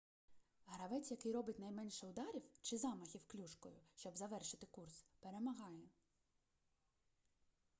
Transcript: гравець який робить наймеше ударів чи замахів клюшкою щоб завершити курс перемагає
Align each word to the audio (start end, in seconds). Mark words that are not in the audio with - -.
гравець 0.65 1.11
який 1.11 1.31
робить 1.31 1.59
наймеше 1.59 2.07
ударів 2.07 2.41
чи 2.61 2.77
замахів 2.77 3.21
клюшкою 3.27 3.75
щоб 3.95 4.17
завершити 4.17 4.67
курс 4.71 5.05
перемагає 5.19 5.81